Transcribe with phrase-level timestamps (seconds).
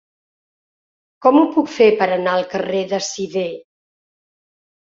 [1.25, 3.47] Com ho puc fer per anar al carrer de Sidé?